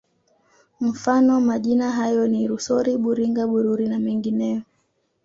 [0.79, 4.61] Mfano majina hayo ni Rusori Buringa Bururi na mengineyo